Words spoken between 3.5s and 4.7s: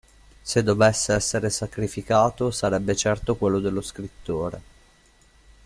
dello scrittore.